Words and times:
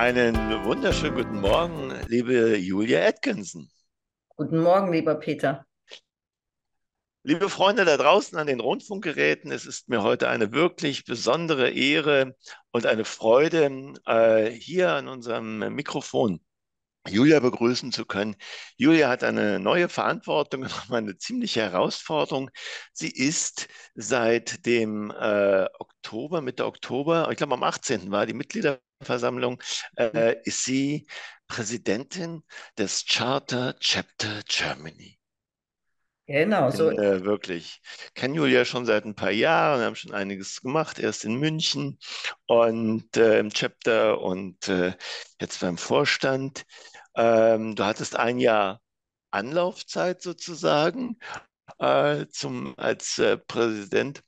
Einen 0.00 0.64
wunderschönen 0.64 1.14
guten 1.14 1.40
Morgen, 1.42 1.92
liebe 2.06 2.56
Julia 2.56 3.06
Atkinson. 3.06 3.70
Guten 4.34 4.62
Morgen, 4.62 4.90
lieber 4.94 5.14
Peter. 5.16 5.66
Liebe 7.22 7.50
Freunde 7.50 7.84
da 7.84 7.98
draußen 7.98 8.38
an 8.38 8.46
den 8.46 8.60
Rundfunkgeräten, 8.60 9.52
es 9.52 9.66
ist 9.66 9.90
mir 9.90 10.02
heute 10.02 10.30
eine 10.30 10.52
wirklich 10.52 11.04
besondere 11.04 11.68
Ehre 11.68 12.34
und 12.70 12.86
eine 12.86 13.04
Freude, 13.04 13.92
äh, 14.06 14.50
hier 14.50 14.92
an 14.92 15.06
unserem 15.06 15.58
Mikrofon 15.74 16.40
Julia 17.06 17.38
begrüßen 17.40 17.92
zu 17.92 18.06
können. 18.06 18.36
Julia 18.78 19.10
hat 19.10 19.22
eine 19.22 19.60
neue 19.60 19.90
Verantwortung, 19.90 20.64
eine 20.90 21.18
ziemliche 21.18 21.60
Herausforderung. 21.60 22.50
Sie 22.94 23.10
ist 23.10 23.68
seit 23.94 24.64
dem 24.64 25.10
äh, 25.10 25.66
Oktober, 25.78 26.40
Mitte 26.40 26.64
Oktober, 26.64 27.28
ich 27.30 27.36
glaube 27.36 27.52
am 27.52 27.62
18. 27.62 28.10
war 28.10 28.24
die 28.24 28.32
Mitgliederversammlung, 29.00 29.62
äh, 29.96 30.36
ist 30.44 30.64
sie 30.64 31.06
Präsidentin 31.48 32.42
des 32.78 33.04
Charter 33.06 33.76
Chapter 33.80 34.42
Germany. 34.46 35.18
Genau, 36.26 36.70
so. 36.70 36.90
Äh, 36.90 37.24
wirklich. 37.24 37.80
Kenne 38.14 38.36
Julia 38.36 38.64
schon 38.64 38.86
seit 38.86 39.04
ein 39.04 39.16
paar 39.16 39.32
Jahren, 39.32 39.80
haben 39.80 39.96
schon 39.96 40.14
einiges 40.14 40.60
gemacht, 40.60 41.00
erst 41.00 41.24
in 41.24 41.34
München 41.34 41.98
und 42.46 43.16
äh, 43.16 43.40
im 43.40 43.50
Chapter 43.50 44.20
und 44.20 44.68
äh, 44.68 44.92
jetzt 45.40 45.60
beim 45.60 45.76
Vorstand. 45.76 46.64
Ähm, 47.16 47.74
du 47.74 47.84
hattest 47.84 48.14
ein 48.14 48.38
Jahr 48.38 48.80
Anlaufzeit 49.32 50.22
sozusagen 50.22 51.18
äh, 51.78 52.26
zum, 52.30 52.78
als 52.78 53.18
äh, 53.18 53.36
Präsident 53.36 54.22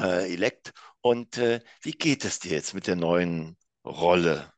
äh, 0.00 0.32
elect. 0.32 0.72
Und 1.00 1.38
äh, 1.38 1.60
wie 1.82 1.92
geht 1.92 2.24
es 2.24 2.38
dir 2.38 2.52
jetzt 2.52 2.74
mit 2.74 2.86
der 2.86 2.96
neuen 2.96 3.56
Rolle? 3.84 4.52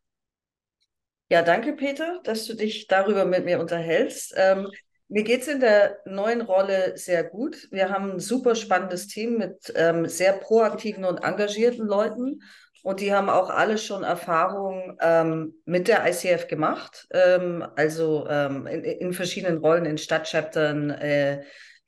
Ja, 1.28 1.42
danke, 1.42 1.74
Peter, 1.74 2.20
dass 2.24 2.46
du 2.46 2.54
dich 2.54 2.88
darüber 2.88 3.24
mit 3.24 3.44
mir 3.44 3.60
unterhältst. 3.60 4.34
Ähm, 4.36 4.68
mir 5.08 5.22
geht 5.22 5.42
es 5.42 5.48
in 5.48 5.60
der 5.60 5.98
neuen 6.04 6.40
Rolle 6.40 6.96
sehr 6.96 7.24
gut. 7.24 7.68
Wir 7.70 7.90
haben 7.90 8.12
ein 8.12 8.20
super 8.20 8.54
spannendes 8.54 9.06
Team 9.06 9.38
mit 9.38 9.72
ähm, 9.76 10.06
sehr 10.06 10.32
proaktiven 10.32 11.04
und 11.04 11.18
engagierten 11.18 11.86
Leuten. 11.86 12.40
Und 12.82 13.00
die 13.00 13.12
haben 13.12 13.28
auch 13.28 13.50
alle 13.50 13.76
schon 13.76 14.04
Erfahrung 14.04 14.96
ähm, 15.00 15.54
mit 15.64 15.88
der 15.88 16.06
ICF 16.08 16.48
gemacht. 16.48 17.06
Ähm, 17.12 17.66
also 17.76 18.26
ähm, 18.28 18.66
in, 18.66 18.84
in, 18.84 19.12
verschiedenen 19.12 19.58
Rollen, 19.58 19.84
in 19.84 19.98
Stadtchaptern, 19.98 20.90
äh, 20.90 21.42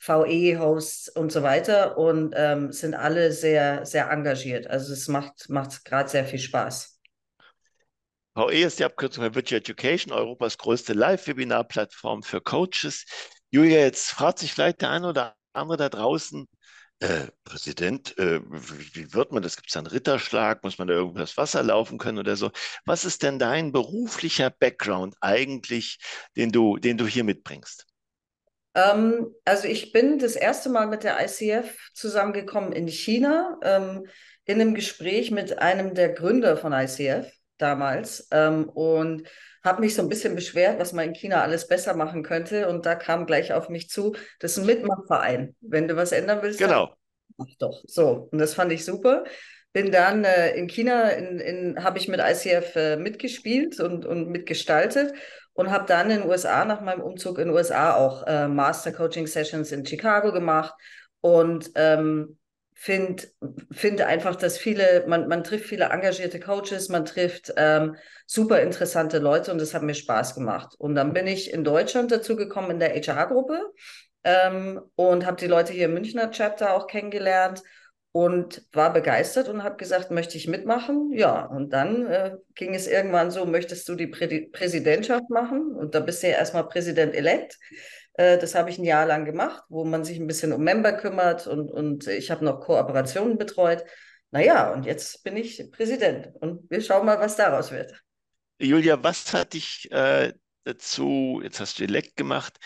VE-Hosts 0.06 1.11
und 1.11 1.31
so 1.31 1.42
weiter. 1.42 1.97
Und 1.97 2.34
ähm, 2.36 2.72
sind 2.72 2.95
alle 2.95 3.33
sehr, 3.33 3.86
sehr 3.86 4.11
engagiert. 4.11 4.67
Also 4.67 4.92
es 4.92 5.08
macht, 5.08 5.48
macht 5.48 5.84
gerade 5.84 6.08
sehr 6.08 6.25
viel 6.25 6.39
Spaß. 6.39 7.00
VE 8.34 8.64
ist 8.64 8.78
die 8.78 8.84
Abkürzung 8.84 9.25
für 9.25 9.34
Virtual 9.34 9.58
Education, 9.58 10.12
Europas 10.12 10.56
größte 10.56 10.95
Live-Webinar-Plattform 10.95 12.23
für 12.23 12.41
Coaches. 12.41 13.05
Julia, 13.50 13.80
jetzt 13.80 14.11
fragt 14.11 14.39
sich 14.39 14.53
vielleicht 14.55 14.80
der 14.80 14.91
eine 14.91 15.08
oder 15.08 15.36
andere 15.53 15.77
da 15.77 15.89
draußen, 15.91 16.48
äh, 17.00 17.27
Präsident, 17.45 18.17
äh, 18.17 18.41
wie, 18.48 18.95
wie, 18.95 19.12
wird 19.12 19.33
man 19.33 19.42
das? 19.42 19.56
Gibt 19.56 19.69
es 19.69 19.77
einen 19.77 19.89
Ritterschlag? 19.89 20.62
Muss 20.62 20.78
man 20.78 20.86
da 20.86 20.95
irgendwas 20.95 21.36
Wasser 21.36 21.62
laufen 21.62 21.98
können 21.98 22.19
oder 22.19 22.36
so? 22.36 22.53
Was 22.84 23.05
ist 23.05 23.23
denn 23.23 23.39
dein 23.39 23.73
beruflicher 23.73 24.50
Background 24.50 25.17
eigentlich, 25.20 25.98
den 26.36 26.53
du, 26.53 26.77
den 26.78 26.97
du 26.97 27.06
hier 27.06 27.25
mitbringst? 27.25 27.86
Ähm, 28.75 29.34
also 29.45 29.69
ich 29.69 29.92
bin 29.92 30.19
das 30.19 30.37
erste 30.37 30.69
Mal 30.70 30.87
mit 30.87 31.05
der 31.05 31.19
ICF 31.23 31.91
zusammengekommen 31.92 32.73
in 32.73 32.89
China, 32.89 33.58
ähm, 33.63 34.07
in 34.45 34.61
einem 34.61 34.74
Gespräch 34.74 35.30
mit 35.30 35.58
einem 35.58 35.95
der 35.95 36.11
Gründer 36.11 36.57
von 36.57 36.73
ICF 36.73 37.30
damals 37.58 38.29
ähm, 38.33 38.69
und 38.69 39.29
habe 39.63 39.80
mich 39.80 39.95
so 39.95 40.02
ein 40.02 40.08
bisschen 40.08 40.35
beschwert, 40.35 40.80
was 40.80 40.92
man 40.92 41.08
in 41.08 41.14
China 41.14 41.42
alles 41.42 41.69
besser 41.69 41.95
machen 41.95 42.23
könnte. 42.23 42.69
Und 42.69 42.85
da 42.85 42.95
kam 42.96 43.27
gleich 43.27 43.52
auf 43.52 43.69
mich 43.69 43.89
zu, 43.89 44.17
das 44.41 44.52
ist 44.52 44.58
ein 44.58 44.67
Mitmachverein. 44.67 45.55
Wenn 45.61 45.86
du 45.86 45.95
was 45.95 46.13
ändern 46.13 46.41
willst, 46.42 46.58
genau. 46.58 46.95
mach 47.36 47.46
doch. 47.58 47.83
So, 47.86 48.29
und 48.33 48.39
das 48.39 48.55
fand 48.55 48.73
ich 48.73 48.85
super. 48.85 49.25
Bin 49.73 49.92
dann 49.92 50.25
äh, 50.25 50.55
in 50.57 50.67
China, 50.67 51.11
in, 51.11 51.39
in, 51.39 51.85
habe 51.85 51.98
ich 51.98 52.08
mit 52.08 52.20
ICF 52.20 52.77
äh, 52.77 52.96
mitgespielt 52.96 53.79
und, 53.80 54.05
und 54.05 54.29
mitgestaltet 54.29 55.14
und 55.55 55.70
habe 55.70 55.86
dann 55.86 56.11
in 56.11 56.20
den 56.20 56.29
USA 56.29 56.64
nach 56.64 56.80
meinem 56.80 57.02
Umzug 57.02 57.39
in 57.39 57.48
den 57.48 57.55
USA 57.55 57.95
auch 57.95 58.27
äh, 58.27 58.48
Master 58.48 58.92
Coaching 58.92 59.27
Sessions 59.27 59.73
in 59.73 59.85
Chicago 59.85 60.33
gemacht 60.33 60.74
und 61.20 61.70
ähm, 61.74 62.39
finde 62.74 63.24
find 63.70 64.01
einfach, 64.01 64.35
dass 64.35 64.58
viele, 64.58 65.05
man, 65.07 65.29
man 65.29 65.45
trifft 65.45 65.67
viele 65.67 65.85
engagierte 65.85 66.40
Coaches, 66.40 66.89
man 66.89 67.05
trifft 67.05 67.52
ähm, 67.57 67.95
super 68.27 68.61
interessante 68.61 69.18
Leute 69.18 69.52
und 69.52 69.61
das 69.61 69.73
hat 69.73 69.83
mir 69.83 69.95
Spaß 69.95 70.35
gemacht. 70.35 70.74
Und 70.79 70.96
dann 70.96 71.13
bin 71.13 71.29
ich 71.29 71.52
in 71.52 71.63
Deutschland 71.63 72.11
dazu 72.11 72.34
gekommen 72.34 72.73
in 72.73 72.80
der 72.80 72.95
HR-Gruppe 72.95 73.61
ähm, 74.24 74.80
und 74.96 75.27
habe 75.27 75.36
die 75.36 75.46
Leute 75.46 75.73
hier 75.73 75.84
im 75.84 75.95
Münchner 75.95 76.33
Chapter 76.33 76.74
auch 76.74 76.89
kennengelernt 76.89 77.63
und 78.12 78.62
war 78.73 78.92
begeistert 78.92 79.48
und 79.48 79.64
habe 79.64 79.77
gesagt, 79.77 80.11
möchte 80.11 80.36
ich 80.36 80.46
mitmachen? 80.46 81.11
Ja, 81.12 81.46
und 81.46 81.70
dann 81.70 82.06
äh, 82.06 82.36
ging 82.55 82.74
es 82.74 82.86
irgendwann 82.86 83.30
so, 83.30 83.46
möchtest 83.46 83.89
du 83.89 83.95
die 83.95 84.06
Prä 84.06 84.48
Präsidentschaft 84.52 85.30
machen? 85.30 85.74
Und 85.74 85.95
da 85.95 86.00
bist 86.00 86.22
du 86.22 86.28
ja 86.28 86.34
erstmal 86.34 86.68
Präsident-elect. 86.68 87.58
Äh, 88.14 88.36
das 88.36 88.55
habe 88.55 88.68
ich 88.68 88.78
ein 88.78 88.84
Jahr 88.84 89.06
lang 89.06 89.24
gemacht, 89.24 89.62
wo 89.70 89.84
man 89.84 90.05
sich 90.05 90.18
ein 90.18 90.27
bisschen 90.27 90.52
um 90.52 90.62
Member 90.62 90.92
kümmert 90.92 91.46
und, 91.46 91.70
und 91.70 92.06
ich 92.06 92.30
habe 92.30 92.45
noch 92.45 92.61
Kooperationen 92.61 93.39
betreut. 93.39 93.83
Naja, 94.30 94.72
und 94.72 94.84
jetzt 94.84 95.24
bin 95.24 95.36
ich 95.36 95.70
Präsident 95.72 96.30
und 96.40 96.70
wir 96.70 96.83
schauen 96.83 97.06
mal, 97.06 97.18
was 97.18 97.36
daraus 97.36 97.70
wird. 97.70 97.92
Julia, 98.58 99.02
was 99.02 99.33
hat 99.33 99.55
dich 99.55 99.90
äh, 99.90 100.33
dazu, 100.64 101.40
jetzt 101.42 101.61
hast 101.61 101.78
du 101.78 101.84
Elect 101.84 102.17
gemacht, 102.17 102.58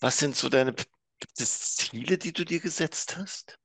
was 0.00 0.18
sind 0.18 0.36
so 0.36 0.48
deine, 0.48 0.72
gibt 0.72 1.40
es 1.40 1.76
Ziele, 1.76 2.18
die 2.18 2.32
du 2.32 2.44
dir 2.44 2.60
gesetzt 2.60 3.16
hast? 3.16 3.58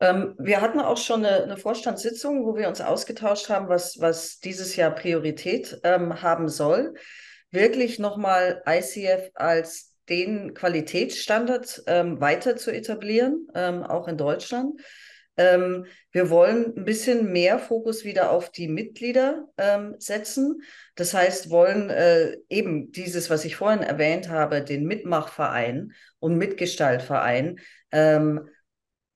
Ähm, 0.00 0.34
wir 0.38 0.60
hatten 0.60 0.80
auch 0.80 0.96
schon 0.96 1.24
eine, 1.24 1.42
eine, 1.42 1.56
Vorstandssitzung, 1.56 2.44
wo 2.44 2.56
wir 2.56 2.68
uns 2.68 2.80
ausgetauscht 2.80 3.48
haben, 3.48 3.68
was, 3.68 4.00
was 4.00 4.38
dieses 4.38 4.76
Jahr 4.76 4.94
Priorität 4.94 5.78
ähm, 5.84 6.22
haben 6.22 6.48
soll 6.48 6.94
wirklich 7.50 7.98
nochmal 7.98 8.62
ICF 8.66 9.30
als 9.34 9.94
den 10.08 10.54
Qualitätsstandard 10.54 11.84
ähm, 11.86 12.20
weiter 12.20 12.56
zu 12.56 12.72
etablieren, 12.72 13.46
ähm, 13.54 13.82
auch 13.82 14.08
in 14.08 14.16
Deutschland. 14.16 14.80
Ähm, 15.36 15.86
wir 16.10 16.30
wollen 16.30 16.76
ein 16.76 16.84
bisschen 16.84 17.30
mehr 17.30 17.58
Fokus 17.58 18.04
wieder 18.04 18.30
auf 18.30 18.50
die 18.50 18.66
Mitglieder 18.66 19.48
ähm, 19.56 19.94
setzen. 19.98 20.62
Das 20.96 21.14
heißt, 21.14 21.50
wollen 21.50 21.90
äh, 21.90 22.36
eben 22.48 22.90
dieses, 22.90 23.30
was 23.30 23.44
ich 23.44 23.54
vorhin 23.54 23.82
erwähnt 23.82 24.28
habe, 24.28 24.62
den 24.62 24.84
Mitmachverein 24.84 25.92
und 26.18 26.36
Mitgestaltverein 26.36 27.60
ähm, 27.92 28.48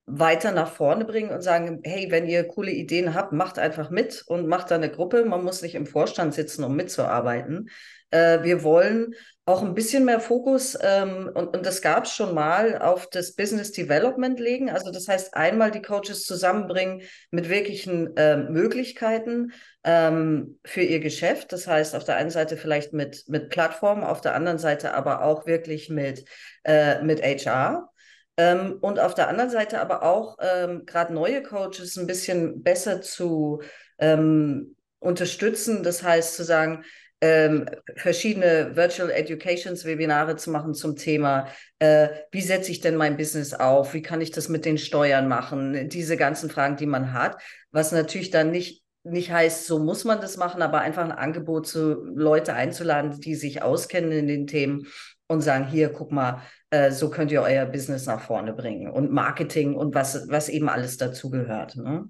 weiter 0.07 0.53
nach 0.53 0.71
vorne 0.71 1.05
bringen 1.05 1.31
und 1.31 1.43
sagen, 1.43 1.81
hey, 1.83 2.11
wenn 2.11 2.27
ihr 2.27 2.45
coole 2.45 2.71
Ideen 2.71 3.15
habt, 3.15 3.33
macht 3.33 3.59
einfach 3.59 3.91
mit 3.91 4.23
und 4.27 4.47
macht 4.47 4.71
da 4.71 4.75
eine 4.75 4.91
Gruppe. 4.91 5.25
Man 5.25 5.45
muss 5.45 5.63
nicht 5.63 5.75
im 5.75 5.87
Vorstand 5.87 6.35
sitzen, 6.35 6.63
um 6.63 6.77
mitzuarbeiten. 6.77 7.71
Äh, 8.11 8.43
wir 8.43 8.63
wollen 8.63 9.15
auch 9.47 9.63
ein 9.63 9.75
bisschen 9.75 10.05
mehr 10.05 10.21
Fokus, 10.21 10.77
ähm, 10.81 11.31
und, 11.35 11.55
und 11.55 11.67
das 11.67 11.83
gab 11.83 12.05
es 12.05 12.13
schon 12.13 12.35
mal, 12.35 12.79
auf 12.79 13.09
das 13.09 13.35
Business 13.35 13.73
Development 13.73 14.39
legen. 14.39 14.71
Also 14.71 14.91
das 14.91 15.09
heißt, 15.09 15.35
einmal 15.35 15.71
die 15.71 15.83
Coaches 15.83 16.25
zusammenbringen 16.25 17.03
mit 17.31 17.49
wirklichen 17.49 18.17
äh, 18.17 18.37
Möglichkeiten 18.37 19.53
ähm, 19.85 20.59
für 20.65 20.83
ihr 20.83 21.01
Geschäft. 21.01 21.53
Das 21.53 21.67
heißt, 21.67 21.95
auf 21.95 22.05
der 22.05 22.17
einen 22.17 22.31
Seite 22.31 22.57
vielleicht 22.57 22.93
mit, 22.93 23.25
mit 23.29 23.51
Plattformen, 23.51 24.05
auf 24.05 24.21
der 24.21 24.35
anderen 24.35 24.59
Seite 24.59 24.95
aber 24.95 25.23
auch 25.23 25.47
wirklich 25.47 25.89
mit, 25.89 26.25
äh, 26.65 27.03
mit 27.03 27.23
HR. 27.23 27.91
Ähm, 28.37 28.79
und 28.81 28.99
auf 28.99 29.15
der 29.15 29.29
anderen 29.29 29.51
Seite 29.51 29.81
aber 29.81 30.03
auch 30.03 30.37
ähm, 30.41 30.87
gerade 30.87 31.15
neue 31.15 31.43
Coaches 31.43 31.97
ein 31.97 32.07
bisschen 32.07 32.63
besser 32.63 33.01
zu 33.01 33.63
ähm, 33.99 34.77
unterstützen. 34.99 35.83
Das 35.83 36.03
heißt 36.03 36.35
zu 36.35 36.45
sagen, 36.45 36.85
ähm, 37.21 37.67
verschiedene 37.97 38.77
Virtual 38.77 39.11
Educations 39.11 39.85
Webinare 39.85 40.37
zu 40.37 40.51
machen 40.51 40.75
zum 40.75 40.97
Thema, 40.97 41.47
äh, 41.79 42.09
wie 42.33 42.43
setze 42.43 42.71
ich 42.71 42.81
denn 42.81 42.97
mein 42.97 43.17
Business 43.17 43.55
auf? 43.55 43.95
Wie 43.95 44.03
kann 44.03 44.21
ich 44.21 44.31
das 44.31 44.49
mit 44.49 44.65
den 44.65 44.79
Steuern 44.79 45.29
machen? 45.29 45.89
Diese 45.89 46.17
ganzen 46.17 46.51
Fragen, 46.51 46.77
die 46.77 46.87
man 46.87 47.13
hat, 47.13 47.41
was 47.71 47.93
natürlich 47.93 48.31
dann 48.31 48.51
nicht 48.51 48.85
nicht 49.07 49.31
heißt, 49.31 49.67
so 49.67 49.79
muss 49.79 50.05
man 50.05 50.23
das 50.23 50.39
machen, 50.39 50.63
aber 50.63 50.81
einfach 50.81 51.05
ein 51.05 51.13
Angebot 51.13 51.67
zu 51.67 52.05
Leute 52.05 52.55
einzuladen, 52.55 53.21
die 53.21 53.35
sich 53.35 53.63
auskennen 53.63 54.13
in 54.13 54.27
den 54.27 54.47
Themen 54.47 54.87
und 55.27 55.41
sagen, 55.41 55.67
hier, 55.67 55.91
guck 55.91 56.13
mal, 56.13 56.43
äh, 56.71 56.91
so 56.91 57.11
könnt 57.11 57.33
ihr 57.33 57.43
euer 57.43 57.67
Business 57.67 58.07
nach 58.07 58.21
vorne 58.21 58.53
bringen 58.53 58.91
und 58.91 59.11
Marketing 59.11 59.75
und 59.75 59.95
was, 59.95 60.29
was 60.29 60.49
eben 60.49 60.69
alles 60.69 60.97
dazu 60.97 61.31
gehört. 61.31 61.77
Ne? 61.77 62.09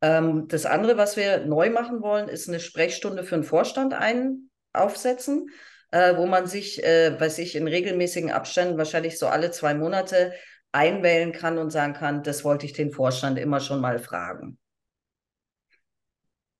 Ähm, 0.00 0.48
das 0.48 0.66
andere, 0.66 0.96
was 0.96 1.16
wir 1.16 1.46
neu 1.46 1.70
machen 1.70 2.00
wollen, 2.02 2.28
ist 2.28 2.48
eine 2.48 2.60
Sprechstunde 2.60 3.24
für 3.24 3.36
den 3.36 3.44
Vorstand 3.44 3.94
ein, 3.94 4.50
aufsetzen, 4.72 5.48
äh, 5.90 6.16
wo 6.16 6.26
man 6.26 6.46
sich, 6.46 6.82
äh, 6.82 7.18
weiß 7.18 7.38
ich, 7.38 7.54
in 7.56 7.68
regelmäßigen 7.68 8.30
Abständen, 8.30 8.78
wahrscheinlich 8.78 9.18
so 9.18 9.26
alle 9.26 9.50
zwei 9.50 9.74
Monate, 9.74 10.32
einwählen 10.72 11.32
kann 11.32 11.58
und 11.58 11.70
sagen 11.70 11.92
kann, 11.92 12.22
das 12.22 12.44
wollte 12.44 12.64
ich 12.66 12.72
den 12.72 12.92
Vorstand 12.92 13.38
immer 13.38 13.60
schon 13.60 13.80
mal 13.80 13.98
fragen. 13.98 14.58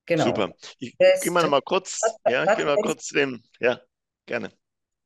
Genau. 0.04 0.24
Super. 0.24 0.52
Ich 0.78 0.96
gehe 0.98 1.30
mal 1.30 1.42
noch 1.42 1.50
mal 1.50 1.62
kurz, 1.62 2.00
ja, 2.28 2.44
ich 2.44 2.56
gehe 2.56 2.66
mal 2.66 2.76
kurz 2.76 3.08
dem, 3.08 3.42
ja, 3.58 3.80
gerne. 4.26 4.52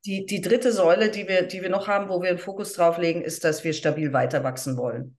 Die, 0.06 0.24
die 0.24 0.40
dritte 0.40 0.72
Säule, 0.72 1.10
die 1.10 1.26
wir, 1.26 1.42
die 1.42 1.62
wir 1.62 1.68
noch 1.68 1.88
haben, 1.88 2.08
wo 2.08 2.22
wir 2.22 2.30
einen 2.30 2.38
Fokus 2.38 2.72
drauf 2.72 2.96
legen, 2.98 3.22
ist, 3.22 3.42
dass 3.44 3.64
wir 3.64 3.72
stabil 3.72 4.12
weiter 4.12 4.44
wachsen 4.44 4.76
wollen. 4.76 5.18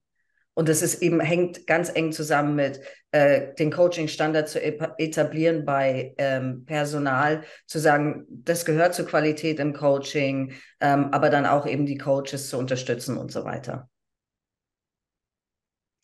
Und 0.54 0.68
das 0.68 0.82
ist 0.82 1.02
eben, 1.02 1.20
hängt 1.20 1.68
ganz 1.68 1.88
eng 1.94 2.10
zusammen 2.10 2.56
mit 2.56 2.80
äh, 3.12 3.54
den 3.54 3.70
Coaching-Standard 3.70 4.48
zu 4.48 4.60
etablieren 4.60 5.64
bei 5.64 6.14
ähm, 6.18 6.64
Personal, 6.64 7.44
zu 7.66 7.78
sagen, 7.78 8.26
das 8.28 8.64
gehört 8.64 8.94
zur 8.94 9.06
Qualität 9.06 9.60
im 9.60 9.72
Coaching, 9.72 10.54
ähm, 10.80 11.10
aber 11.12 11.30
dann 11.30 11.46
auch 11.46 11.64
eben 11.64 11.86
die 11.86 11.98
Coaches 11.98 12.48
zu 12.48 12.58
unterstützen 12.58 13.18
und 13.18 13.30
so 13.30 13.44
weiter. 13.44 13.88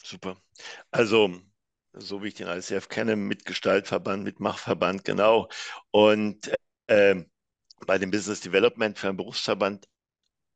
Super. 0.00 0.36
Also, 0.92 1.32
so 1.94 2.22
wie 2.22 2.28
ich 2.28 2.34
den 2.34 2.46
ICF 2.46 2.88
kenne, 2.88 3.16
mit 3.16 3.46
Gestaltverband, 3.46 4.22
mit 4.22 4.38
Machverband, 4.38 5.04
genau. 5.04 5.48
Und 5.90 6.52
äh, 6.86 7.25
bei 7.87 7.99
dem 7.99 8.11
Business 8.11 8.41
Development 8.41 8.99
für 8.99 9.09
einen 9.09 9.17
Berufsverband 9.17 9.87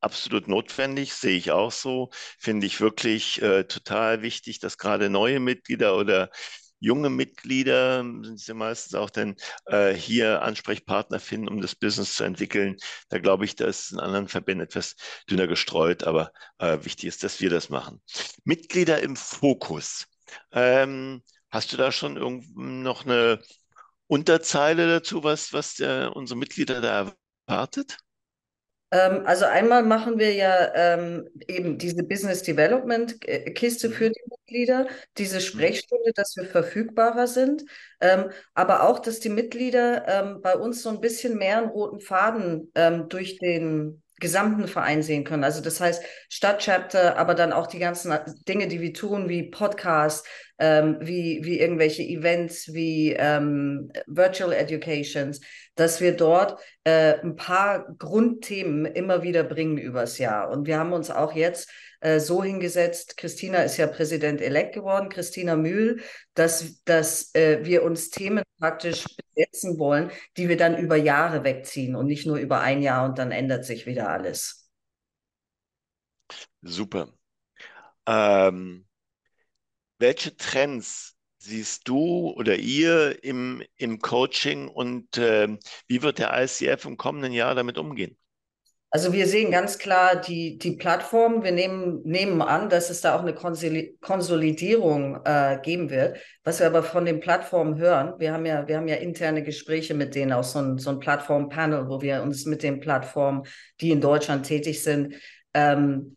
absolut 0.00 0.48
notwendig, 0.48 1.14
sehe 1.14 1.36
ich 1.36 1.50
auch 1.50 1.72
so. 1.72 2.10
Finde 2.38 2.66
ich 2.66 2.80
wirklich 2.80 3.42
äh, 3.42 3.64
total 3.64 4.22
wichtig, 4.22 4.60
dass 4.60 4.78
gerade 4.78 5.10
neue 5.10 5.40
Mitglieder 5.40 5.96
oder 5.96 6.30
junge 6.80 7.10
Mitglieder 7.10 8.02
sind 8.02 8.38
sie 8.38 8.54
meistens 8.54 8.94
auch 8.94 9.10
dann 9.10 9.36
äh, 9.66 9.92
hier 9.92 10.42
Ansprechpartner 10.42 11.18
finden, 11.18 11.48
um 11.48 11.60
das 11.60 11.74
Business 11.74 12.14
zu 12.14 12.24
entwickeln. 12.24 12.76
Da 13.08 13.18
glaube 13.18 13.44
ich, 13.44 13.56
das 13.56 13.86
ist 13.86 13.92
in 13.92 14.00
anderen 14.00 14.28
Verbänden 14.28 14.64
etwas 14.64 14.94
dünner 15.28 15.48
gestreut, 15.48 16.04
aber 16.04 16.32
äh, 16.58 16.78
wichtig 16.82 17.06
ist, 17.06 17.24
dass 17.24 17.40
wir 17.40 17.50
das 17.50 17.68
machen. 17.68 18.00
Mitglieder 18.44 19.02
im 19.02 19.16
Fokus. 19.16 20.06
Ähm, 20.52 21.22
hast 21.50 21.72
du 21.72 21.76
da 21.76 21.90
schon 21.90 22.44
noch 22.54 23.04
eine 23.04 23.40
Unterzeile 24.08 24.88
dazu, 24.88 25.24
was, 25.24 25.52
was 25.52 25.80
äh, 25.80 26.08
unsere 26.12 26.38
Mitglieder 26.38 26.80
da 26.80 27.12
erwartet? 27.46 27.98
Ähm, 28.90 29.22
also 29.26 29.44
einmal 29.44 29.82
machen 29.82 30.18
wir 30.18 30.32
ja 30.34 30.72
ähm, 30.74 31.28
eben 31.46 31.76
diese 31.78 32.02
Business 32.04 32.42
Development 32.42 33.20
Kiste 33.54 33.90
für 33.90 34.08
Mhm. 34.08 34.14
die 34.14 34.22
Mitglieder, 34.30 34.86
diese 35.18 35.40
Mhm. 35.40 35.42
Sprechstunde, 35.42 36.12
dass 36.14 36.36
wir 36.36 36.44
verfügbarer 36.46 37.26
sind, 37.26 37.64
ähm, 38.00 38.30
aber 38.54 38.84
auch, 38.88 38.98
dass 39.00 39.20
die 39.20 39.28
Mitglieder 39.28 40.08
ähm, 40.08 40.40
bei 40.42 40.56
uns 40.56 40.82
so 40.82 40.88
ein 40.88 41.00
bisschen 41.02 41.36
mehr 41.36 41.58
einen 41.58 41.68
roten 41.68 42.00
Faden 42.00 42.72
ähm, 42.74 43.08
durch 43.10 43.38
den 43.38 44.02
gesamten 44.20 44.66
Verein 44.68 45.02
sehen 45.02 45.24
können. 45.24 45.44
Also 45.44 45.60
das 45.60 45.80
heißt 45.80 46.02
Stadtchapter, 46.28 47.16
aber 47.16 47.34
dann 47.34 47.52
auch 47.52 47.66
die 47.66 47.78
ganzen 47.78 48.12
Dinge, 48.48 48.68
die 48.68 48.80
wir 48.80 48.92
tun, 48.92 49.28
wie 49.28 49.44
Podcasts, 49.44 50.26
ähm, 50.58 50.98
wie, 51.00 51.40
wie 51.44 51.60
irgendwelche 51.60 52.02
Events, 52.02 52.72
wie 52.74 53.12
ähm, 53.12 53.92
Virtual 54.06 54.52
Educations, 54.52 55.40
dass 55.76 56.00
wir 56.00 56.16
dort 56.16 56.60
äh, 56.84 57.20
ein 57.20 57.36
paar 57.36 57.86
Grundthemen 57.98 58.86
immer 58.86 59.22
wieder 59.22 59.44
bringen 59.44 59.78
übers 59.78 60.18
Jahr. 60.18 60.50
Und 60.50 60.66
wir 60.66 60.78
haben 60.78 60.92
uns 60.92 61.10
auch 61.10 61.34
jetzt 61.34 61.70
äh, 62.00 62.20
so 62.20 62.42
hingesetzt, 62.42 63.16
Christina 63.16 63.62
ist 63.62 63.76
ja 63.76 63.86
Präsident-elect 63.86 64.74
geworden, 64.74 65.08
Christina 65.08 65.56
Mühl, 65.56 66.02
dass, 66.34 66.82
dass 66.84 67.34
äh, 67.34 67.64
wir 67.64 67.82
uns 67.82 68.10
Themen 68.10 68.44
praktisch 68.58 69.04
besetzen 69.34 69.78
wollen, 69.78 70.10
die 70.36 70.48
wir 70.48 70.56
dann 70.56 70.76
über 70.78 70.96
Jahre 70.96 71.44
wegziehen 71.44 71.96
und 71.96 72.06
nicht 72.06 72.26
nur 72.26 72.36
über 72.36 72.60
ein 72.60 72.82
Jahr 72.82 73.04
und 73.04 73.18
dann 73.18 73.32
ändert 73.32 73.64
sich 73.64 73.86
wieder 73.86 74.10
alles. 74.10 74.70
Super. 76.62 77.12
Ähm, 78.06 78.86
welche 79.98 80.36
Trends 80.36 81.16
siehst 81.38 81.88
du 81.88 82.30
oder 82.30 82.56
ihr 82.56 83.22
im, 83.22 83.62
im 83.76 84.00
Coaching 84.00 84.68
und 84.68 85.18
ähm, 85.18 85.58
wie 85.86 86.02
wird 86.02 86.18
der 86.18 86.32
ICF 86.42 86.84
im 86.84 86.96
kommenden 86.96 87.32
Jahr 87.32 87.54
damit 87.54 87.78
umgehen? 87.78 88.17
Also 88.98 89.12
wir 89.12 89.28
sehen 89.28 89.52
ganz 89.52 89.78
klar 89.78 90.16
die, 90.16 90.58
die 90.58 90.72
Plattform. 90.72 91.44
Wir 91.44 91.52
nehmen, 91.52 92.02
nehmen 92.02 92.42
an, 92.42 92.68
dass 92.68 92.90
es 92.90 93.00
da 93.00 93.14
auch 93.14 93.22
eine 93.22 93.32
Konsolidierung 93.32 95.20
äh, 95.24 95.60
geben 95.62 95.88
wird. 95.88 96.18
Was 96.42 96.58
wir 96.58 96.66
aber 96.66 96.82
von 96.82 97.04
den 97.04 97.20
Plattformen 97.20 97.78
hören, 97.78 98.14
wir 98.18 98.32
haben 98.32 98.44
ja, 98.44 98.66
wir 98.66 98.76
haben 98.76 98.88
ja 98.88 98.96
interne 98.96 99.44
Gespräche 99.44 99.94
mit 99.94 100.16
denen, 100.16 100.32
auch 100.32 100.42
so 100.42 100.58
ein, 100.58 100.78
so 100.78 100.90
ein 100.90 100.98
Plattform-Panel, 100.98 101.88
wo 101.88 102.00
wir 102.02 102.24
uns 102.24 102.44
mit 102.44 102.64
den 102.64 102.80
Plattformen, 102.80 103.44
die 103.80 103.92
in 103.92 104.00
Deutschland 104.00 104.46
tätig 104.46 104.82
sind, 104.82 105.14
ähm, 105.54 106.16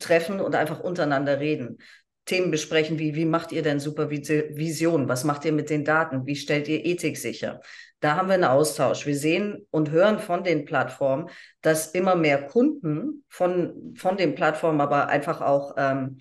treffen 0.00 0.40
und 0.40 0.54
einfach 0.54 0.80
untereinander 0.80 1.38
reden. 1.38 1.82
Themen 2.24 2.50
besprechen, 2.50 2.98
wie, 2.98 3.14
wie 3.14 3.26
macht 3.26 3.52
ihr 3.52 3.62
denn 3.62 3.78
Supervision? 3.78 5.06
Was 5.06 5.24
macht 5.24 5.44
ihr 5.44 5.52
mit 5.52 5.68
den 5.68 5.84
Daten? 5.84 6.24
Wie 6.24 6.36
stellt 6.36 6.66
ihr 6.66 6.82
Ethik 6.82 7.18
sicher? 7.18 7.60
Da 8.02 8.16
haben 8.16 8.26
wir 8.26 8.34
einen 8.34 8.44
Austausch. 8.44 9.06
Wir 9.06 9.16
sehen 9.16 9.64
und 9.70 9.92
hören 9.92 10.18
von 10.18 10.42
den 10.42 10.64
Plattformen, 10.64 11.30
dass 11.60 11.92
immer 11.92 12.16
mehr 12.16 12.42
Kunden 12.48 13.24
von, 13.28 13.94
von 13.96 14.16
den 14.16 14.34
Plattformen, 14.34 14.80
aber 14.80 15.08
einfach 15.08 15.40
auch 15.40 15.74
ähm, 15.78 16.18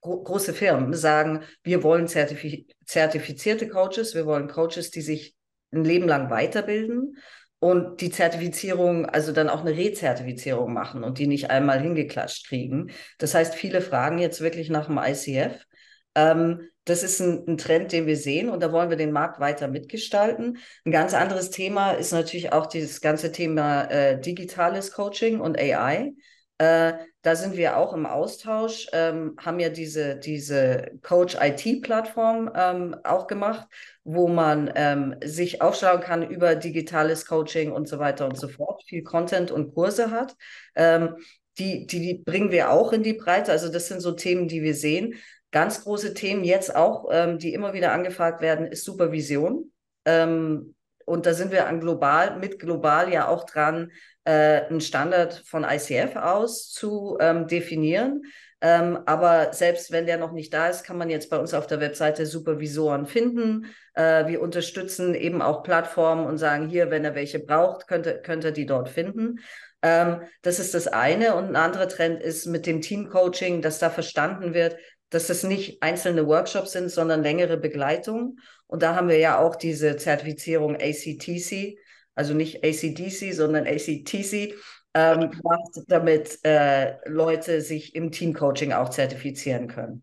gro 0.00 0.20
große 0.20 0.52
Firmen 0.52 0.92
sagen, 0.94 1.44
wir 1.62 1.84
wollen 1.84 2.08
zertifi 2.08 2.66
zertifizierte 2.84 3.68
Coaches, 3.68 4.16
wir 4.16 4.26
wollen 4.26 4.48
Coaches, 4.48 4.90
die 4.90 5.00
sich 5.00 5.36
ein 5.70 5.84
Leben 5.84 6.08
lang 6.08 6.28
weiterbilden 6.28 7.16
und 7.60 8.00
die 8.00 8.10
Zertifizierung, 8.10 9.06
also 9.06 9.30
dann 9.30 9.48
auch 9.48 9.60
eine 9.60 9.76
Rezertifizierung 9.76 10.72
machen 10.72 11.04
und 11.04 11.18
die 11.18 11.28
nicht 11.28 11.50
einmal 11.50 11.80
hingeklatscht 11.80 12.48
kriegen. 12.48 12.90
Das 13.18 13.36
heißt, 13.36 13.54
viele 13.54 13.80
fragen 13.80 14.18
jetzt 14.18 14.40
wirklich 14.40 14.70
nach 14.70 14.86
dem 14.86 14.98
ICF. 14.98 15.64
Ähm, 16.14 16.68
das 16.84 17.02
ist 17.02 17.20
ein, 17.20 17.44
ein, 17.46 17.58
Trend, 17.58 17.92
den 17.92 18.06
wir 18.06 18.16
sehen 18.16 18.48
und 18.48 18.60
da 18.62 18.72
wollen 18.72 18.90
wir 18.90 18.96
den 18.96 19.12
Markt 19.12 19.38
weiter 19.38 19.68
mitgestalten. 19.68 20.58
Ein 20.84 20.92
ganz 20.92 21.14
anderes 21.14 21.50
Thema 21.50 21.92
ist 21.92 22.12
natürlich 22.12 22.52
auch 22.52 22.66
dieses 22.66 23.00
ganze 23.00 23.30
Thema 23.30 23.84
äh, 23.84 24.20
digitales 24.20 24.92
Coaching 24.92 25.40
und 25.40 25.58
AI. 25.58 26.12
Äh, 26.58 26.94
da 27.22 27.36
sind 27.36 27.56
wir 27.56 27.76
auch 27.76 27.92
im 27.92 28.04
Austausch, 28.04 28.88
ähm, 28.92 29.36
haben 29.38 29.60
ja 29.60 29.68
diese, 29.68 30.16
diese 30.16 30.90
Coach-IT-Plattform 31.02 32.50
ähm, 32.54 32.96
auch 33.04 33.28
gemacht, 33.28 33.68
wo 34.02 34.26
man 34.26 34.70
ähm, 34.74 35.14
sich 35.24 35.62
aufschlagen 35.62 36.02
kann 36.02 36.28
über 36.28 36.56
digitales 36.56 37.26
Coaching 37.26 37.70
und 37.70 37.88
so 37.88 38.00
weiter 38.00 38.26
und 38.26 38.36
so 38.36 38.48
fort, 38.48 38.82
viel 38.86 39.04
Content 39.04 39.52
und 39.52 39.74
Kurse 39.74 40.10
hat. 40.10 40.36
Ähm, 40.74 41.16
die, 41.58 41.86
die, 41.86 42.00
die 42.00 42.14
bringen 42.14 42.50
wir 42.50 42.70
auch 42.70 42.92
in 42.92 43.02
die 43.02 43.14
Breite. 43.14 43.52
Also 43.52 43.70
das 43.70 43.88
sind 43.88 44.00
so 44.00 44.12
Themen, 44.12 44.48
die 44.48 44.62
wir 44.62 44.74
sehen. 44.74 45.14
Ganz 45.52 45.84
große 45.84 46.14
Themen 46.14 46.44
jetzt 46.44 46.74
auch, 46.74 47.08
ähm, 47.12 47.38
die 47.38 47.54
immer 47.54 47.74
wieder 47.74 47.92
angefragt 47.92 48.40
werden, 48.40 48.66
ist 48.66 48.84
Supervision. 48.84 49.70
Ähm, 50.04 50.74
und 51.04 51.26
da 51.26 51.34
sind 51.34 51.52
wir 51.52 51.66
an 51.66 51.80
global, 51.80 52.38
mit 52.38 52.58
global 52.58 53.12
ja 53.12 53.28
auch 53.28 53.44
dran, 53.44 53.92
äh, 54.24 54.62
einen 54.62 54.80
Standard 54.80 55.42
von 55.46 55.64
ICF 55.64 56.16
aus 56.16 56.70
zu 56.70 57.18
ähm, 57.20 57.46
definieren. 57.46 58.22
Ähm, 58.62 59.00
aber 59.06 59.52
selbst 59.52 59.90
wenn 59.90 60.06
der 60.06 60.18
noch 60.18 60.32
nicht 60.32 60.54
da 60.54 60.68
ist, 60.68 60.84
kann 60.84 60.96
man 60.96 61.10
jetzt 61.10 61.28
bei 61.30 61.36
uns 61.36 61.52
auf 61.52 61.66
der 61.66 61.80
Webseite 61.80 62.26
Supervisoren 62.26 63.06
finden. 63.06 63.66
Äh, 63.94 64.28
wir 64.28 64.40
unterstützen 64.40 65.14
eben 65.16 65.42
auch 65.42 65.64
Plattformen 65.64 66.26
und 66.26 66.38
sagen 66.38 66.68
hier, 66.68 66.90
wenn 66.90 67.04
er 67.04 67.16
welche 67.16 67.40
braucht, 67.40 67.88
könnte, 67.88 68.22
könnte 68.22 68.48
er 68.48 68.52
die 68.52 68.66
dort 68.66 68.88
finden. 68.88 69.40
Ähm, 69.82 70.20
das 70.42 70.60
ist 70.60 70.74
das 70.74 70.86
eine. 70.86 71.34
Und 71.34 71.46
ein 71.48 71.56
anderer 71.56 71.88
Trend 71.88 72.22
ist 72.22 72.46
mit 72.46 72.66
dem 72.66 72.80
Teamcoaching, 72.80 73.62
dass 73.62 73.80
da 73.80 73.90
verstanden 73.90 74.54
wird, 74.54 74.76
dass 75.12 75.26
das 75.26 75.42
nicht 75.42 75.82
einzelne 75.82 76.26
Workshops 76.26 76.72
sind, 76.72 76.88
sondern 76.88 77.22
längere 77.22 77.58
Begleitung. 77.58 78.38
Und 78.66 78.82
da 78.82 78.96
haben 78.96 79.08
wir 79.08 79.18
ja 79.18 79.38
auch 79.38 79.56
diese 79.56 79.96
Zertifizierung 79.96 80.76
ACTC, 80.76 81.78
also 82.14 82.32
nicht 82.32 82.64
ACDC, 82.64 83.34
sondern 83.34 83.66
ACTC, 83.66 84.54
ähm, 84.94 85.30
gemacht, 85.30 85.80
damit 85.86 86.38
äh, 86.44 86.96
Leute 87.08 87.60
sich 87.60 87.94
im 87.94 88.10
Teamcoaching 88.10 88.72
auch 88.72 88.88
zertifizieren 88.88 89.68
können. 89.68 90.02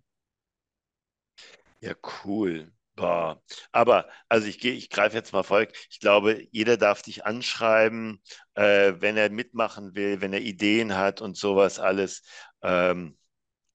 Ja, 1.81 1.93
cool. 2.23 2.71
Boah. 2.95 3.41
Aber 3.71 4.07
also 4.27 4.47
ich 4.47 4.59
gehe, 4.59 4.73
ich 4.73 4.89
greife 4.89 5.15
jetzt 5.15 5.31
mal 5.31 5.43
Volk. 5.43 5.71
Ich 5.89 5.99
glaube, 5.99 6.45
jeder 6.51 6.77
darf 6.77 7.01
dich 7.01 7.25
anschreiben, 7.25 8.21
äh, 8.55 8.93
wenn 8.99 9.17
er 9.17 9.29
mitmachen 9.31 9.95
will, 9.95 10.21
wenn 10.21 10.33
er 10.33 10.41
Ideen 10.41 10.97
hat 10.97 11.21
und 11.21 11.37
sowas 11.37 11.79
alles. 11.79 12.23
Ähm, 12.61 13.17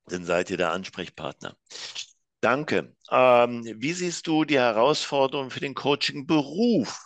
dann 0.07 0.25
seid 0.25 0.51
ihr 0.51 0.57
der 0.57 0.73
Ansprechpartner. 0.73 1.57
Danke. 2.41 2.95
Ähm, 3.11 3.65
wie 3.77 3.93
siehst 3.93 4.27
du 4.27 4.45
die 4.45 4.59
Herausforderungen 4.59 5.51
für 5.51 5.61
den 5.61 5.75
Coaching-Beruf 5.75 6.99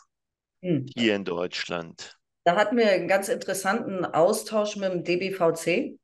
hm. 0.63 0.87
hier 0.97 1.15
in 1.15 1.25
Deutschland? 1.25 2.19
Da 2.45 2.57
hatten 2.57 2.77
wir 2.77 2.91
einen 2.91 3.09
ganz 3.09 3.29
interessanten 3.29 4.05
Austausch 4.05 4.77
mit 4.77 4.93
dem 4.93 5.05
DBVC, 5.05 5.99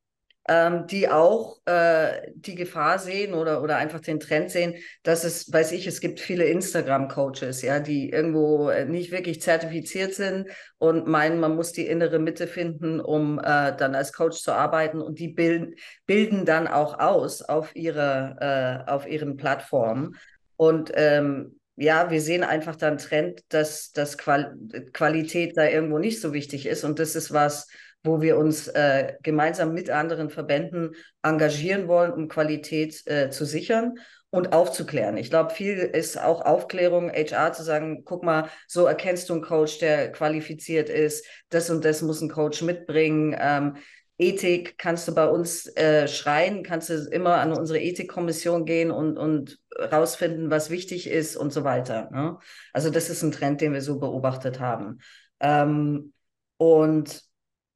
ähm, 0.47 0.87
die 0.87 1.09
auch 1.09 1.59
äh, 1.65 2.31
die 2.35 2.55
Gefahr 2.55 2.99
sehen 2.99 3.33
oder, 3.35 3.63
oder 3.63 3.77
einfach 3.77 4.01
den 4.01 4.21
Trend 4.21 4.51
sehen, 4.51 4.75
dass 5.03 5.25
es, 5.25 5.51
weiß 5.53 5.73
ich, 5.73 5.87
es 5.87 6.01
gibt 6.01 6.21
viele 6.21 6.45
Instagram-Coaches, 6.45 7.63
ja, 7.63 7.81
die 7.81 8.11
irgendwo 8.11 8.71
nicht 8.87 9.11
wirklich 9.11 9.41
zertifiziert 9.41 10.15
sind 10.15 10.49
und 10.79 11.07
meinen, 11.07 11.41
man 11.41 11.57
muss 11.57 11.73
die 11.73 11.87
innere 11.87 12.19
Mitte 12.19 12.47
finden, 12.47 13.01
um 13.01 13.39
äh, 13.39 13.75
dann 13.77 13.95
als 13.95 14.13
Coach 14.13 14.43
zu 14.43 14.53
arbeiten 14.53 15.01
und 15.01 15.19
die 15.19 15.29
bilden, 15.29 15.77
bilden 16.07 16.45
dann 16.45 16.67
auch 16.67 16.99
aus 16.99 17.41
auf 17.41 17.75
ihre, 17.75 18.85
äh, 18.87 18.91
auf 18.91 19.07
ihren 19.07 19.37
Plattformen. 19.37 20.17
Und 20.57 20.93
ähm, 20.95 21.59
ja, 21.77 22.11
wir 22.11 22.21
sehen 22.21 22.45
einfach 22.45 22.77
dann 22.77 22.99
Trend, 22.99 23.41
dass, 23.49 23.93
dass 23.93 24.17
Qual 24.19 24.57
Qualität 24.93 25.57
da 25.57 25.67
irgendwo 25.67 25.99
nicht 25.99 26.21
so 26.21 26.33
wichtig 26.33 26.67
ist. 26.67 26.85
Und 26.85 26.99
das 26.99 27.17
ist 27.17 27.33
was, 27.33 27.67
wo 28.05 28.21
wir 28.21 28.37
uns 28.37 28.69
äh, 28.69 29.15
gemeinsam 29.23 29.73
mit 29.73 29.91
anderen 29.91 30.31
Verbänden 30.31 30.95
engagieren 31.23 31.89
wollen, 31.89 32.13
um 32.13 32.29
Qualität 32.29 33.05
äh, 33.07 33.31
zu 33.31 33.45
sichern 33.45 33.95
und 34.31 34.53
aufzuklären. 34.53 35.17
Ich 35.17 35.31
glaube, 35.31 35.51
viel 35.51 35.79
ist 35.79 36.21
auch 36.21 36.43
Aufklärung, 36.43 37.11
HR 37.11 37.53
zu 37.53 37.63
sagen, 37.63 38.05
guck 38.05 38.23
mal, 38.23 38.49
so 38.69 38.85
erkennst 38.85 39.29
du 39.29 39.35
einen 39.35 39.43
Coach, 39.43 39.79
der 39.79 40.13
qualifiziert 40.13 40.89
ist, 40.89 41.27
das 41.49 41.71
und 41.71 41.85
das 41.85 42.03
muss 42.03 42.21
ein 42.21 42.29
Coach 42.29 42.63
mitbringen. 42.63 43.35
Ähm, 43.39 43.77
Ethik 44.19 44.77
kannst 44.79 45.09
du 45.09 45.15
bei 45.15 45.27
uns 45.27 45.67
äh, 45.77 46.07
schreien, 46.07 46.63
kannst 46.63 46.89
du 46.89 46.95
immer 47.11 47.37
an 47.37 47.53
unsere 47.53 47.81
Ethikkommission 47.81 48.65
gehen 48.65 48.91
und, 48.91 49.17
und 49.19 49.59
rausfinden, 49.77 50.51
was 50.51 50.71
wichtig 50.71 51.09
ist 51.09 51.37
und 51.37 51.53
so 51.53 51.65
weiter. 51.65 52.11
Ne? 52.13 52.39
Also 52.73 52.91
das 52.91 53.11
ist 53.11 53.23
ein 53.23 53.33
Trend, 53.33 53.61
den 53.61 53.73
wir 53.73 53.83
so 53.83 53.99
beobachtet 53.99 54.61
haben. 54.61 55.01
Ähm, 55.41 56.13
und 56.59 57.25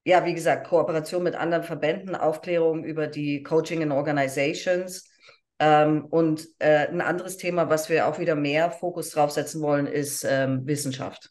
ja, 0.08 0.24
wie 0.24 0.34
gesagt, 0.34 0.66
Kooperation 0.68 1.22
mit 1.22 1.34
anderen 1.34 1.64
Verbänden, 1.64 2.14
Aufklärung 2.14 2.84
über 2.84 3.06
die 3.06 3.42
Coaching 3.42 3.82
in 3.82 3.92
Organizations, 3.92 5.08
ähm, 5.60 6.04
und 6.04 6.46
äh, 6.60 6.86
ein 6.86 7.00
anderes 7.00 7.36
Thema, 7.36 7.68
was 7.68 7.88
wir 7.88 8.06
auch 8.06 8.18
wieder 8.18 8.36
mehr 8.36 8.70
Fokus 8.70 9.10
drauf 9.10 9.32
setzen 9.32 9.60
wollen, 9.60 9.86
ist 9.86 10.24
ähm, 10.24 10.66
Wissenschaft. 10.66 11.30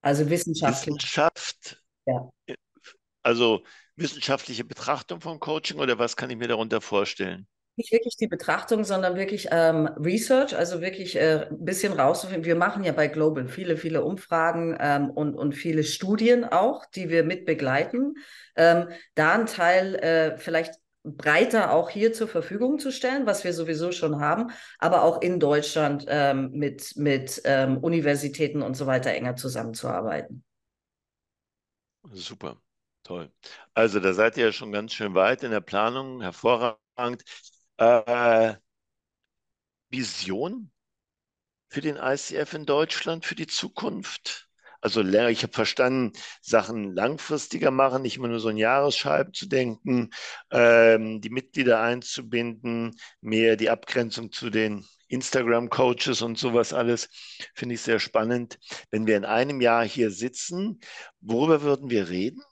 Also 0.00 0.30
Wissenschaft. 0.30 0.86
Wissenschaft. 0.86 1.82
Ja. 2.06 2.30
Also 3.22 3.64
wissenschaftliche 3.96 4.64
Betrachtung 4.64 5.20
von 5.20 5.40
Coaching 5.40 5.80
oder 5.80 5.98
was 5.98 6.16
kann 6.16 6.30
ich 6.30 6.36
mir 6.36 6.46
darunter 6.46 6.80
vorstellen? 6.80 7.48
Nicht 7.78 7.92
wirklich 7.92 8.16
die 8.16 8.26
Betrachtung, 8.26 8.82
sondern 8.82 9.14
wirklich 9.14 9.46
ähm, 9.52 9.86
Research, 9.86 10.56
also 10.56 10.80
wirklich 10.80 11.14
äh, 11.14 11.46
ein 11.48 11.64
bisschen 11.64 11.92
rauszufinden. 11.92 12.44
Wir 12.44 12.56
machen 12.56 12.82
ja 12.82 12.90
bei 12.90 13.06
Global 13.06 13.46
viele, 13.46 13.76
viele 13.76 14.02
Umfragen 14.02 14.76
ähm, 14.80 15.10
und, 15.10 15.36
und 15.36 15.52
viele 15.52 15.84
Studien 15.84 16.44
auch, 16.44 16.86
die 16.86 17.08
wir 17.08 17.22
mit 17.22 17.46
begleiten. 17.46 18.16
Ähm, 18.56 18.88
da 19.14 19.34
ein 19.34 19.46
Teil 19.46 19.94
äh, 19.94 20.38
vielleicht 20.38 20.74
breiter 21.04 21.70
auch 21.72 21.88
hier 21.88 22.12
zur 22.12 22.26
Verfügung 22.26 22.80
zu 22.80 22.90
stellen, 22.90 23.26
was 23.26 23.44
wir 23.44 23.52
sowieso 23.52 23.92
schon 23.92 24.18
haben, 24.18 24.50
aber 24.80 25.04
auch 25.04 25.22
in 25.22 25.38
Deutschland 25.38 26.04
ähm, 26.08 26.50
mit, 26.50 26.96
mit 26.96 27.40
ähm, 27.44 27.78
Universitäten 27.78 28.60
und 28.60 28.74
so 28.74 28.88
weiter 28.88 29.10
enger 29.12 29.36
zusammenzuarbeiten. 29.36 30.42
Super, 32.12 32.60
toll. 33.04 33.30
Also 33.72 34.00
da 34.00 34.12
seid 34.12 34.36
ihr 34.36 34.46
ja 34.46 34.52
schon 34.52 34.72
ganz 34.72 34.94
schön 34.94 35.14
weit 35.14 35.44
in 35.44 35.52
der 35.52 35.60
Planung, 35.60 36.20
hervorragend. 36.22 37.22
Äh, 37.78 38.54
Vision 39.90 40.70
für 41.68 41.80
den 41.80 41.96
ICF 41.96 42.54
in 42.54 42.66
Deutschland 42.66 43.24
für 43.24 43.34
die 43.34 43.46
Zukunft? 43.46 44.48
Also 44.80 45.02
ich 45.02 45.42
habe 45.42 45.52
verstanden, 45.52 46.12
Sachen 46.40 46.94
langfristiger 46.94 47.72
machen, 47.72 48.02
nicht 48.02 48.16
immer 48.16 48.28
nur 48.28 48.38
so 48.38 48.48
ein 48.48 48.56
Jahresscheiben 48.56 49.34
zu 49.34 49.46
denken, 49.48 50.10
ähm, 50.52 51.20
die 51.20 51.30
Mitglieder 51.30 51.80
einzubinden, 51.80 52.96
mehr 53.20 53.56
die 53.56 53.70
Abgrenzung 53.70 54.30
zu 54.30 54.50
den 54.50 54.86
Instagram-Coaches 55.08 56.22
und 56.22 56.38
sowas 56.38 56.72
alles, 56.72 57.08
finde 57.54 57.74
ich 57.74 57.80
sehr 57.80 57.98
spannend. 57.98 58.58
Wenn 58.90 59.06
wir 59.06 59.16
in 59.16 59.24
einem 59.24 59.60
Jahr 59.60 59.84
hier 59.84 60.12
sitzen, 60.12 60.80
worüber 61.20 61.62
würden 61.62 61.90
wir 61.90 62.08
reden? 62.08 62.42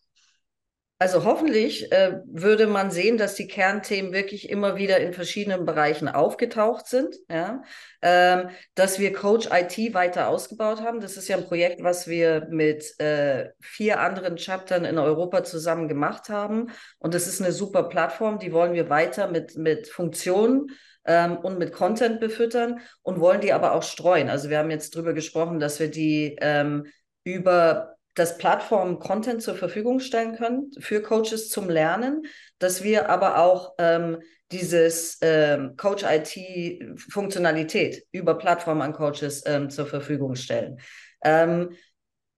Also 0.99 1.25
hoffentlich 1.25 1.93
äh, 1.93 2.21
würde 2.25 2.67
man 2.67 2.91
sehen, 2.91 3.19
dass 3.19 3.35
die 3.35 3.47
Kernthemen 3.47 4.15
wirklich 4.15 4.49
immer 4.49 4.77
wieder 4.77 4.99
in 4.99 5.13
verschiedenen 5.13 5.67
Bereichen 5.67 6.09
aufgetaucht 6.09 6.87
sind. 6.87 7.15
Ja? 7.29 7.63
Ähm, 8.01 8.49
dass 8.75 8.99
wir 8.99 9.13
Coach 9.13 9.51
IT 9.53 9.93
weiter 9.93 10.29
ausgebaut 10.29 10.81
haben. 10.81 11.01
Das 11.01 11.19
ist 11.19 11.29
ja 11.29 11.37
ein 11.37 11.45
Projekt, 11.45 11.83
was 11.83 12.09
wir 12.09 12.47
mit 12.49 12.99
äh, 12.99 13.51
vier 13.61 14.01
anderen 14.01 14.37
Chaptern 14.37 14.87
in 14.87 14.97
Europa 14.97 15.45
zusammen 15.45 15.87
gemacht 15.87 16.31
haben. 16.31 16.71
Und 16.99 17.13
das 17.13 17.27
ist 17.27 17.43
eine 17.43 17.53
super 17.53 17.83
Plattform, 17.83 18.39
die 18.39 18.53
wollen 18.53 18.73
wir 18.73 18.89
weiter 18.89 19.29
mit, 19.29 19.55
mit 19.59 19.89
Funktionen 19.89 20.69
ähm, 21.05 21.37
und 21.37 21.59
mit 21.59 21.75
Content 21.75 22.21
befüttern 22.21 22.81
und 23.03 23.21
wollen 23.21 23.43
die 23.43 23.53
aber 23.53 23.73
auch 23.73 23.83
streuen. 23.83 24.31
Also 24.31 24.49
wir 24.49 24.59
haben 24.59 24.71
jetzt 24.71 24.95
drüber 24.95 25.13
gesprochen, 25.13 25.61
dass 25.61 25.79
wir 25.79 25.91
die 25.91 26.39
ähm, 26.41 26.87
über 27.23 27.96
dass 28.17 28.39
Plattformen 28.39 28.99
Content 28.99 29.43
zur 29.43 29.55
Verfügung 29.55 30.01
stellen 30.01 30.35
können 30.35 30.73
für 30.81 31.03
Coaches 31.03 31.51
zum 31.51 31.69
Lernen, 31.69 32.23
dass 32.59 32.83
wir 32.83 33.11
aber 33.11 33.39
auch 33.39 33.75
ähm, 33.79 34.19
dieses 34.51 35.19
ähm, 35.21 35.77
Coach 35.77 36.05
IT 36.05 37.01
Funktionalität 37.11 38.05
über 38.13 38.39
Plattformen 38.39 38.83
an 38.83 38.93
Coaches 38.95 39.45
ähm, 39.47 39.71
zur 39.71 39.87
Verfügung 39.87 40.35
stellen. 40.35 40.81
Ähm, 41.23 41.71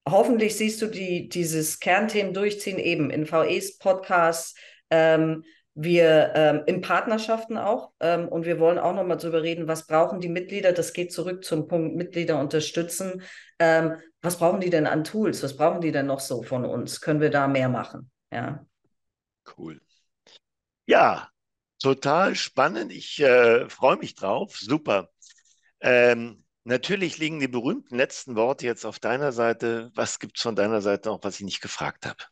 hoffentlich 0.09 0.57
siehst 0.57 0.83
du 0.83 0.87
die, 0.87 1.29
dieses 1.29 1.79
Kernthemen 1.79 2.35
durchziehen 2.35 2.79
eben 2.79 3.11
in 3.11 3.27
VEs, 3.27 3.79
Podcasts, 3.79 4.55
ähm, 4.91 5.45
wir 5.81 6.33
ähm, 6.35 6.63
in 6.67 6.81
Partnerschaften 6.81 7.57
auch 7.57 7.93
ähm, 8.01 8.27
und 8.27 8.47
wir 8.47 8.59
wollen 8.59 8.81
auch 8.81 8.95
nochmal 8.95 9.17
darüber 9.17 9.45
reden, 9.45 9.69
was 9.69 9.87
brauchen 9.87 10.21
die 10.21 10.29
Mitglieder. 10.29 10.73
Das 10.73 10.93
geht 10.93 11.13
zurück 11.13 11.45
zum 11.45 11.69
Punkt 11.69 11.95
Mitglieder 11.95 12.41
unterstützen. 12.41 13.23
Ähm, 13.61 13.93
was 14.21 14.39
brauchen 14.39 14.61
die 14.61 14.71
denn 14.71 14.87
an 14.87 15.05
Tools? 15.05 15.43
Was 15.43 15.57
brauchen 15.57 15.81
die 15.81 15.93
denn 15.93 16.07
noch 16.07 16.21
so 16.21 16.43
von 16.43 16.65
uns? 16.65 17.01
Können 17.01 17.21
wir 17.21 17.31
da 17.31 17.47
mehr 17.47 17.69
machen? 17.69 18.11
Ja. 18.33 18.67
Cool. 19.57 19.81
Ja, 20.87 21.29
total 21.81 22.35
spannend. 22.35 22.93
Ich 22.93 23.21
äh, 23.21 23.69
freue 23.69 23.97
mich 23.97 24.15
drauf. 24.15 24.57
Super. 24.59 25.11
Ähm, 25.81 26.45
natürlich 26.65 27.19
liegen 27.19 27.41
die 27.41 27.49
berühmten 27.49 27.97
letzten 27.97 28.37
Worte 28.37 28.67
jetzt 28.67 28.85
auf 28.85 28.99
deiner 28.99 29.33
Seite. 29.33 29.91
Was 29.95 30.19
gibt 30.19 30.37
es 30.37 30.43
von 30.43 30.57
deiner 30.57 30.81
Seite 30.81 31.11
noch, 31.11 31.23
was 31.23 31.37
ich 31.37 31.45
nicht 31.45 31.61
gefragt 31.61 32.07
habe? 32.07 32.25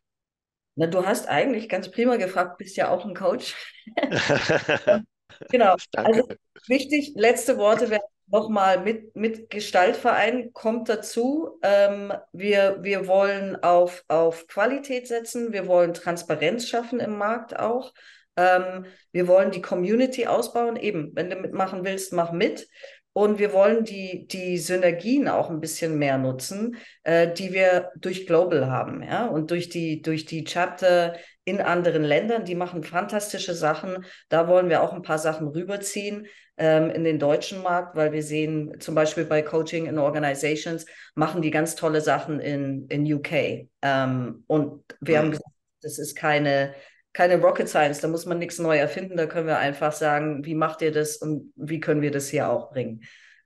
Na, 0.75 0.87
du 0.87 1.05
hast 1.05 1.27
eigentlich 1.27 1.69
ganz 1.69 1.89
prima 1.89 2.17
gefragt, 2.17 2.57
bist 2.57 2.77
ja 2.77 2.89
auch 2.89 3.05
ein 3.05 3.15
Coach. 3.15 3.55
genau. 5.49 5.75
Danke. 5.91 6.11
Also 6.11 6.27
wichtig, 6.67 7.13
letzte 7.15 7.57
Worte 7.57 7.89
wären 7.89 8.01
nochmal 8.27 8.79
mit, 8.83 9.15
mit 9.15 9.49
Gestaltverein 9.49 10.51
kommt 10.53 10.89
dazu. 10.89 11.59
Ähm, 11.61 12.13
wir, 12.31 12.77
wir 12.81 13.07
wollen 13.07 13.55
auf, 13.63 14.03
auf 14.07 14.47
Qualität 14.47 15.07
setzen, 15.07 15.53
wir 15.53 15.67
wollen 15.67 15.93
Transparenz 15.93 16.67
schaffen 16.67 16.99
im 16.99 17.17
Markt 17.17 17.57
auch. 17.57 17.93
Ähm, 18.35 18.85
wir 19.11 19.27
wollen 19.27 19.51
die 19.51 19.61
Community 19.61 20.27
ausbauen. 20.27 20.75
Eben, 20.75 21.11
wenn 21.15 21.29
du 21.29 21.37
mitmachen 21.37 21.83
willst, 21.83 22.13
mach 22.13 22.31
mit. 22.31 22.67
Und 23.13 23.39
wir 23.39 23.51
wollen 23.51 23.83
die, 23.83 24.27
die 24.27 24.59
Synergien 24.59 25.27
auch 25.27 25.49
ein 25.49 25.59
bisschen 25.59 25.97
mehr 25.97 26.19
nutzen, 26.19 26.77
äh, 27.01 27.33
die 27.33 27.51
wir 27.51 27.89
durch 27.95 28.27
Global 28.27 28.69
haben, 28.69 29.01
ja, 29.01 29.25
und 29.25 29.49
durch 29.49 29.69
die, 29.69 30.03
durch 30.03 30.25
die 30.25 30.43
Chapter 30.43 31.15
in 31.47 31.61
anderen 31.61 32.03
Ländern, 32.03 32.43
die 32.43 32.55
machen 32.55 32.83
fantastische 32.83 33.53
Sachen. 33.53 34.05
Da 34.27 34.49
wollen 34.49 34.67
wir 34.67 34.83
auch 34.83 34.91
ein 34.91 35.01
paar 35.01 35.17
Sachen 35.17 35.47
rüberziehen 35.47 36.27
ähm, 36.57 36.89
in 36.89 37.05
den 37.05 37.19
deutschen 37.19 37.63
Markt, 37.63 37.95
weil 37.95 38.11
wir 38.11 38.21
sehen, 38.21 38.79
zum 38.79 38.95
Beispiel 38.95 39.23
bei 39.23 39.41
Coaching 39.41 39.85
in 39.85 39.97
Organizations 39.97 40.85
machen 41.15 41.41
die 41.41 41.49
ganz 41.49 41.75
tolle 41.75 42.01
Sachen 42.01 42.41
in, 42.41 42.87
in 42.89 43.11
UK. 43.11 43.69
Ähm, 43.81 44.43
und 44.47 44.83
wir 44.99 45.15
mhm. 45.15 45.19
haben 45.19 45.31
gesagt, 45.31 45.49
das 45.81 45.99
ist 45.99 46.15
keine 46.15 46.73
keine 47.13 47.41
Rocket 47.41 47.67
Science, 47.67 47.99
da 47.99 48.07
muss 48.07 48.27
man 48.27 48.37
nichts 48.37 48.59
neu 48.59 48.77
erfinden, 48.77 49.17
da 49.17 49.25
können 49.25 49.47
wir 49.47 49.57
einfach 49.57 49.91
sagen, 49.91 50.45
wie 50.45 50.53
macht 50.53 50.83
ihr 50.83 50.91
das 50.91 51.17
und 51.17 51.51
wie 51.55 51.79
können 51.79 52.03
wir 52.03 52.11
das 52.11 52.27
hier 52.27 52.47
auch 52.47 52.69
bringen. 52.69 53.01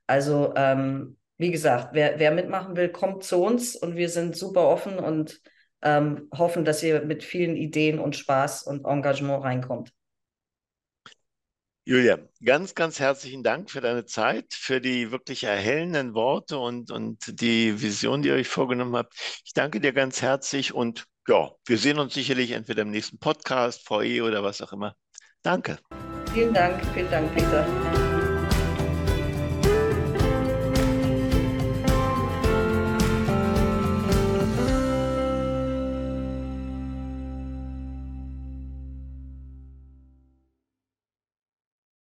Also, 0.06 0.52
ähm, 0.56 1.16
wie 1.38 1.50
gesagt, 1.50 1.90
wer, 1.92 2.18
wer 2.18 2.32
mitmachen 2.32 2.76
will, 2.76 2.90
kommt 2.90 3.24
zu 3.24 3.42
uns 3.42 3.74
und 3.74 3.96
wir 3.96 4.10
sind 4.10 4.36
super 4.36 4.68
offen 4.68 4.98
und 4.98 5.40
ähm, 5.82 6.28
hoffen, 6.36 6.64
dass 6.64 6.82
ihr 6.82 7.02
mit 7.02 7.24
vielen 7.24 7.56
Ideen 7.56 7.98
und 7.98 8.16
Spaß 8.16 8.64
und 8.64 8.84
Engagement 8.84 9.44
reinkommt. 9.44 9.92
Julia, 11.84 12.18
ganz, 12.44 12.76
ganz 12.76 13.00
herzlichen 13.00 13.42
Dank 13.42 13.68
für 13.68 13.80
deine 13.80 14.04
Zeit, 14.04 14.54
für 14.54 14.80
die 14.80 15.10
wirklich 15.10 15.42
erhellenden 15.42 16.14
Worte 16.14 16.58
und, 16.58 16.92
und 16.92 17.40
die 17.40 17.82
Vision, 17.82 18.22
die 18.22 18.28
ihr 18.28 18.36
euch 18.36 18.46
vorgenommen 18.46 18.94
habt. 18.94 19.14
Ich 19.44 19.52
danke 19.52 19.80
dir 19.80 19.92
ganz 19.92 20.22
herzlich 20.22 20.72
und 20.72 21.06
ja, 21.26 21.50
wir 21.66 21.78
sehen 21.78 21.98
uns 21.98 22.14
sicherlich 22.14 22.52
entweder 22.52 22.82
im 22.82 22.90
nächsten 22.92 23.18
Podcast, 23.18 23.88
VE 23.90 24.22
oder 24.22 24.44
was 24.44 24.62
auch 24.62 24.72
immer. 24.72 24.94
Danke. 25.42 25.78
Vielen 26.32 26.54
Dank, 26.54 26.80
vielen 26.94 27.10
Dank, 27.10 27.34
Peter. 27.34 28.11